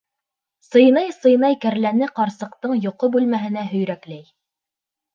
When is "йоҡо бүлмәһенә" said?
2.89-3.71